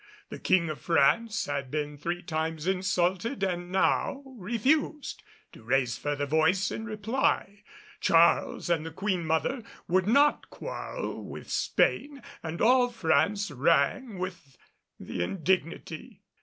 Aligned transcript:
The 0.29 0.39
King 0.39 0.67
of 0.71 0.81
France 0.81 1.45
had 1.45 1.69
been 1.69 1.95
three 1.95 2.23
times 2.23 2.65
insulted 2.65 3.43
and 3.43 3.71
now 3.71 4.23
refused 4.25 5.21
to 5.51 5.61
raise 5.61 5.95
further 5.95 6.25
voice 6.25 6.71
in 6.71 6.85
reply. 6.85 7.61
Charles 7.99 8.67
and 8.67 8.83
the 8.83 8.89
Queen 8.89 9.23
mother 9.23 9.61
would 9.87 10.07
not 10.07 10.49
quarrel 10.49 11.23
with 11.23 11.51
Spain, 11.51 12.23
and 12.41 12.63
all 12.63 12.89
France 12.89 13.51
rang 13.51 14.17
with 14.17 14.57
the 14.99 15.21
indignity. 15.23 16.23